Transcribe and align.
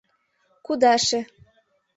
Кудаше. 0.65 1.19